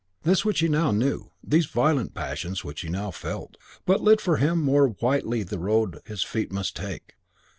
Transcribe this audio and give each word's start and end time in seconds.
This 0.23 0.43
which 0.43 0.61
he 0.61 0.67
now 0.67 0.89
knew, 0.89 1.29
these 1.43 1.67
violent 1.67 2.15
passions 2.15 2.63
which 2.63 2.83
now 2.89 3.11
he 3.11 3.17
felt, 3.17 3.55
but 3.85 4.01
lit 4.01 4.19
for 4.19 4.37
him 4.37 4.59
more 4.59 4.87
whitely 4.87 5.43
the 5.43 5.59
road 5.59 5.99
his 6.05 6.23
feet 6.23 6.51
must 6.51 6.75
take. 6.75 7.17